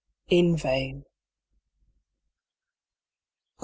IN 0.29 0.57
VAIN. 0.57 1.05
I. 3.59 3.59